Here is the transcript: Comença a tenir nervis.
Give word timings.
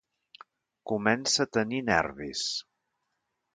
Comença 0.91 1.45
a 1.45 1.51
tenir 1.59 1.83
nervis. 1.91 2.49